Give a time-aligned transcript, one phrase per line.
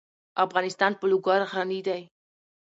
[0.45, 2.01] افغانستان په لوگر غني دی.